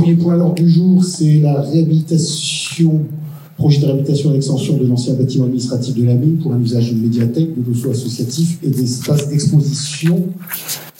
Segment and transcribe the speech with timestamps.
[0.00, 3.00] Premier point à du jour, c'est la réhabilitation,
[3.56, 6.92] projet de réhabilitation et d'extension de l'ancien bâtiment administratif de la mine pour un usage
[6.92, 10.22] de médiathèque, de dossiers associatifs et d'espaces d'exposition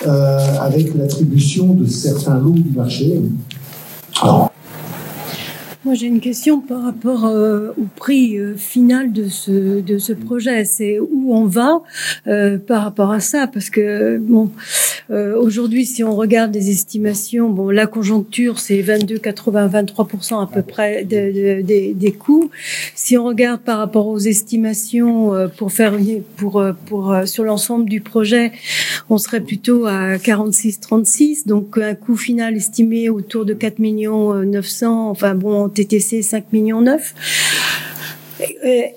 [0.07, 3.21] euh, avec l'attribution de certains lots du marché.
[4.22, 4.50] Alors,
[5.87, 10.12] moi, j'ai une question par rapport euh, au prix euh, final de ce, de ce
[10.12, 10.64] projet.
[10.64, 11.81] C'est où on va
[12.26, 13.46] euh, par rapport à ça?
[13.46, 14.50] Parce que, bon,
[15.09, 20.62] aujourd'hui, si on regarde les estimations, bon, la conjoncture, c'est 22, 80, 23% à peu
[20.62, 22.50] près de, des coûts.
[22.96, 25.95] Si on regarde par rapport aux estimations pour faire
[26.37, 28.50] pour, pour, sur l'ensemble du projet,
[29.09, 31.46] on serait plutôt à 46, 36.
[31.46, 35.11] Donc, un coût final estimé autour de 4 millions 900.
[35.11, 37.14] Enfin, bon, TTC 5 millions 9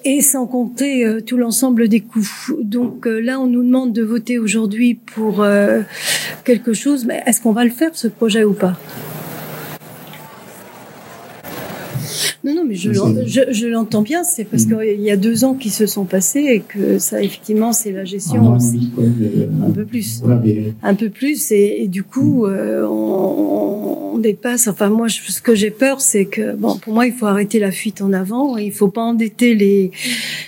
[0.03, 2.27] et sans compter euh, tout l'ensemble des coûts.
[2.61, 5.81] Donc euh, là, on nous demande de voter aujourd'hui pour euh,
[6.43, 8.77] quelque chose, mais est-ce qu'on va le faire, ce projet ou pas?
[12.43, 14.23] Non, non, mais je, je, l'entends bien.
[14.23, 14.77] C'est parce mm.
[14.77, 18.05] qu'il y a deux ans qui se sont passés et que ça, effectivement, c'est la
[18.05, 18.53] gestion.
[18.55, 20.23] un peu plus.
[20.81, 21.51] Un peu plus.
[21.51, 22.49] Et, du coup, mm.
[22.49, 24.67] euh, on, dépasse.
[24.67, 27.71] Enfin, moi, ce que j'ai peur, c'est que, bon, pour moi, il faut arrêter la
[27.71, 28.57] fuite en avant.
[28.57, 29.91] Il ne faut pas endetter les,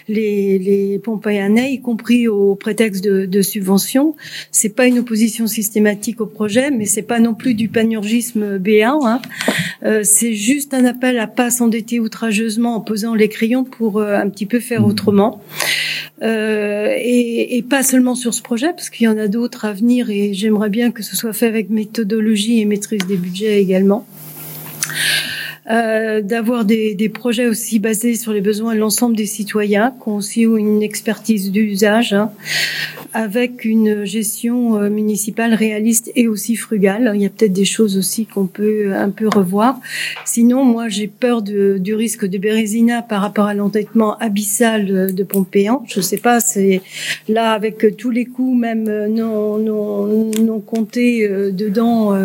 [0.10, 4.16] les, les Pompéanais, y compris au prétexte de, de subventions.
[4.52, 8.98] C'est pas une opposition systématique au projet, mais c'est pas non plus du panurgisme béat.
[9.04, 9.22] Hein.
[9.84, 14.16] Euh, c'est juste un appel à pas s'endetter outrageusement en posant les crayons pour euh,
[14.16, 14.86] un petit peu faire mmh.
[14.86, 15.42] autrement.
[16.22, 19.74] Euh, et, et, pas seulement sur ce projet, parce qu'il y en a d'autres à
[19.74, 24.06] venir et j'aimerais bien que ce soit fait avec méthodologie et maîtrise des budgets également.
[25.70, 29.94] Euh, d'avoir des, des, projets aussi basés sur les besoins de l'ensemble des citoyens,
[30.34, 32.32] qui ont une expertise d'usage, hein,
[33.14, 37.12] avec une gestion euh, municipale réaliste et aussi frugale.
[37.14, 39.80] Il y a peut-être des choses aussi qu'on peut un peu revoir.
[40.26, 45.24] Sinon, moi, j'ai peur de, du risque de Bérésina par rapport à l'entêtement abyssal de,
[45.24, 45.86] Pompéan.
[45.88, 46.82] Je sais pas, c'est
[47.30, 52.16] là avec tous les coûts, même non, non, non comptés euh, dedans,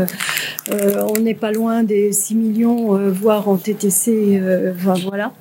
[0.71, 4.41] on n'est pas loin des 6 millions, voire en TTC.
[4.77, 5.33] voilà.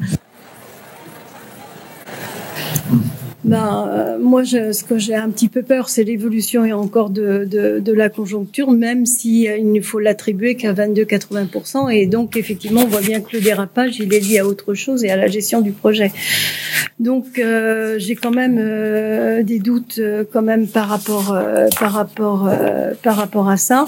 [3.45, 7.11] Ben, euh, moi, je, ce que j'ai un petit peu peur, c'est l'évolution et encore
[7.11, 11.93] de, de, de, la conjoncture, même si euh, il ne faut l'attribuer qu'à 22-80%.
[11.93, 15.03] Et donc, effectivement, on voit bien que le dérapage, il est lié à autre chose
[15.03, 16.11] et à la gestion du projet.
[16.97, 18.55] Donc, euh, j'ai quand même
[19.43, 20.01] des doutes
[20.33, 21.37] quand même par rapport,
[21.79, 22.49] par rapport,
[23.03, 23.85] par rapport à ça.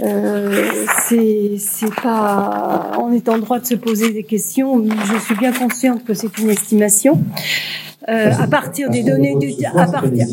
[0.00, 4.82] Euh, c'est pas, on est en droit de se poser des questions.
[4.84, 7.22] Je suis bien consciente que c'est une estimation.
[8.08, 10.26] Euh, à partir des données du à partir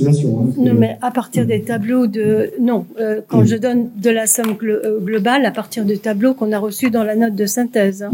[0.58, 4.58] non mais à partir des tableaux de non euh, quand je donne de la somme
[4.64, 8.12] euh, globale à partir des tableaux qu'on a reçus dans la note de synthèse hein.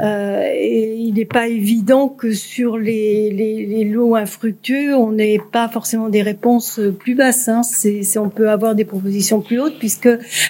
[0.00, 5.40] euh, et il n'est pas évident que sur les, les, les lots infructueux on n'ait
[5.52, 7.62] pas forcément des réponses plus basses hein.
[7.62, 10.08] c'est on peut avoir des propositions plus hautes puisque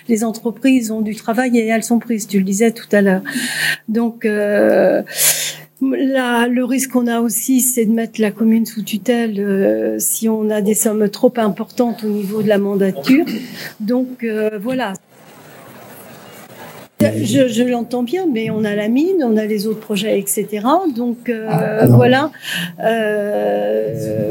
[0.09, 3.23] les entreprises ont du travail et elles sont prises tu le disais tout à l'heure
[3.89, 5.03] donc euh,
[5.93, 10.29] Là, le risque qu'on a aussi, c'est de mettre la commune sous tutelle euh, si
[10.29, 13.25] on a des sommes trop importantes au niveau de la mandature.
[13.81, 14.95] Donc euh, voilà.
[17.01, 20.47] Je, l'entends bien, mais on a la mine, on a les autres projets, etc.
[20.97, 22.31] Donc euh, ah, voilà.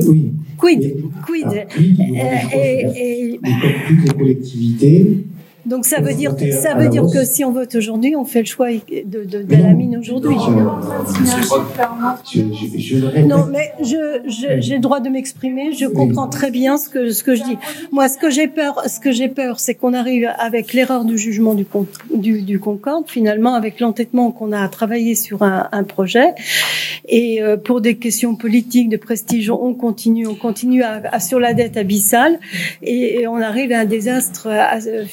[0.08, 0.31] oui.
[0.58, 1.46] Quid, quid?
[1.46, 3.40] Ah, et, et,
[3.88, 5.24] toutes les collectivités
[5.66, 8.46] donc ça veut dire ça veut dire que si on vote aujourd'hui, on fait le
[8.46, 10.35] choix de, de, de la mine aujourd'hui.
[13.25, 15.74] Non, mais je j'ai le droit de m'exprimer.
[15.74, 17.57] Je comprends très bien ce que ce que je dis.
[17.91, 21.18] Moi, ce que j'ai peur, ce que j'ai peur, c'est qu'on arrive avec l'erreur du
[21.18, 21.66] jugement du,
[22.13, 26.34] du, du Concorde, finalement, avec l'entêtement qu'on a travaillé sur un, un projet,
[27.07, 31.54] et euh, pour des questions politiques de prestige, on continue, on continue à, sur la
[31.54, 32.39] dette abyssale,
[32.81, 35.06] et, et, on arrive à un désastre euh,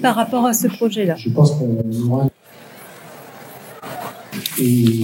[0.00, 1.16] par rapport à ce projet-là.
[1.16, 2.30] Je pense qu'on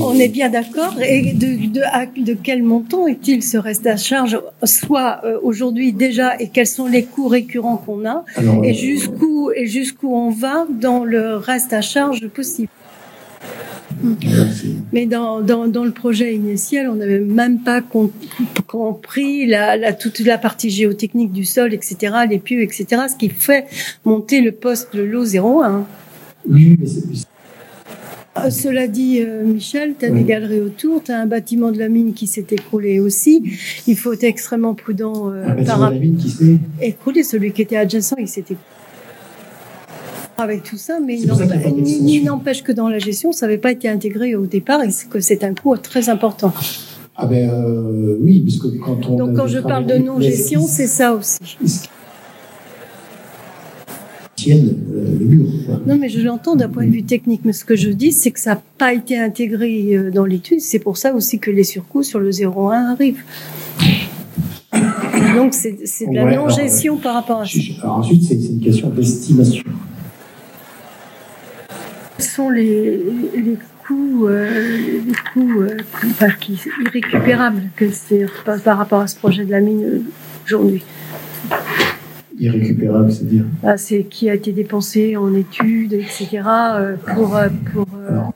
[0.00, 0.94] On est bien d'accord.
[1.00, 6.36] Et de, de, de, quel montant est-il ce reste à charge, soit euh, aujourd'hui déjà,
[6.40, 10.66] et quels sont les coûts récurrents qu'on a, et euh, jusqu'où et jusqu'où on va
[10.70, 12.68] dans le reste à charge possible?
[14.92, 17.82] Mais dans, dans, dans, le projet initial, on n'avait même pas
[18.66, 23.28] compris la, la, toute la partie géotechnique du sol, etc., les pieux, etc., ce qui
[23.28, 23.66] fait
[24.04, 25.86] monter le poste de l'eau 01.
[26.48, 27.26] Oui, mais c'est
[28.44, 31.78] euh, cela dit, euh, Michel, tu as des galeries autour, tu as un bâtiment de
[31.78, 33.42] la mine qui s'est écroulé aussi.
[33.86, 35.32] Il faut être extrêmement prudent.
[35.32, 35.90] Euh, un par...
[35.90, 38.58] de la mine qui s'est écroulé, celui qui était adjacent, il s'est écroulé.
[40.40, 41.26] Avec tout ça, mais il
[42.24, 45.42] n'empêche- que dans la gestion, ça n'avait pas été intégré au départ et que c'est
[45.44, 46.52] un coût très important.
[47.16, 49.16] Ah ben euh, oui, parce que quand on.
[49.16, 51.38] Donc quand je parle de non-gestion, c'est ça aussi.
[54.36, 55.46] tiennent euh, le mur.
[55.86, 58.30] Non, mais je l'entends d'un point de vue technique, mais ce que je dis, c'est
[58.30, 60.60] que ça n'a pas été intégré euh, dans l'étude.
[60.60, 63.22] C'est pour ça aussi que les surcoûts sur le 0,1 arrivent.
[65.34, 67.50] Donc c'est de la Ouais, non-gestion par rapport à ça.
[67.58, 69.64] Je- Alors ensuite, c'est une question d'estimation.
[72.18, 72.96] Quels sont les,
[73.36, 73.56] les
[73.86, 74.76] coûts, euh,
[75.06, 79.52] les coûts euh, enfin, qui, irrécupérables que c'est par, par rapport à ce projet de
[79.52, 80.02] la mine
[80.44, 80.82] aujourd'hui
[82.40, 83.44] Irrécupérable, c'est-à-dire.
[83.62, 86.40] Ah, C'est qui a été dépensé en études, etc.
[86.44, 87.38] euh, pour,
[87.72, 88.32] pour Alors,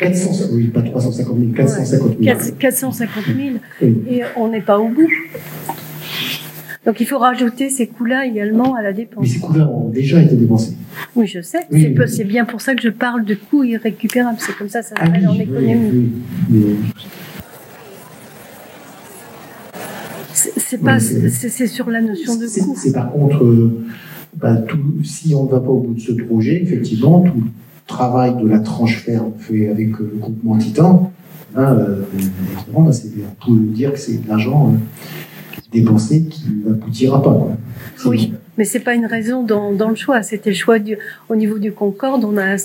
[0.00, 2.38] 400, oui, pas 350 000, 450 000.
[2.38, 3.36] 4- 450 000
[3.82, 4.02] Oui.
[4.10, 5.08] et on n'est pas au bout.
[6.84, 9.28] Donc il faut rajouter ces coûts-là également à la Mais dépense.
[9.28, 10.72] ces coûts-là ont déjà été dépensés.
[11.14, 11.66] Oui, je sais.
[11.70, 12.28] Oui, c'est oui.
[12.28, 14.38] bien pour ça que je parle de coûts irrécupérables.
[14.40, 16.10] C'est comme ça, ça Ah s'appelle en oui, oui, économie.
[20.32, 22.74] C'est pas, c'est- sur la notion de coût.
[22.76, 23.84] C'est par contre, euh,
[24.36, 27.42] bah, tout- si on ne va pas au bout de ce projet, effectivement, tout le
[27.86, 31.12] travail de la tranche ferme fait avec euh, le groupement Titan,
[31.54, 32.02] hein, euh,
[32.74, 37.34] on peut dire que c'est de l'argent euh, dépensé qui n'aboutira pas.
[37.34, 37.56] Quoi.
[38.06, 40.22] Oui, mais c'est pas une raison dans, dans le choix.
[40.22, 40.98] C'était le choix du,
[41.30, 42.24] au niveau du Concorde.
[42.24, 42.56] On a,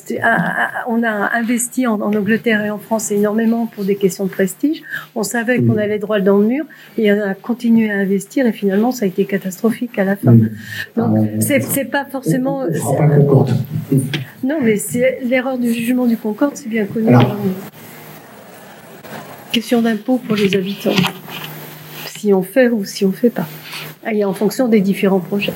[0.88, 4.84] on investi en, en Angleterre et en France énormément pour des questions de prestige.
[5.16, 5.81] On savait qu'on Oui.
[5.81, 6.66] allait droit dans le mur
[6.98, 10.34] et on a continué à investir et finalement ça a été catastrophique à la fin.
[10.34, 10.50] Oui.
[10.98, 12.60] Donc Alors, c'est c'est pas forcément.
[12.62, 13.51] On ne fera pas Concorde.
[14.44, 17.07] Non, mais c'est l'erreur du jugement du Concorde, c'est bien connu.
[17.10, 17.38] Alors.
[19.51, 20.92] Question d'impôt pour les habitants.
[22.06, 23.48] Si on fait ou si on fait pas.
[24.12, 25.54] Et en fonction des différents projets.